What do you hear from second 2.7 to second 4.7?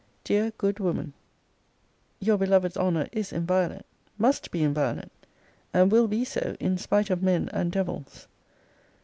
honour is inviolate! Must be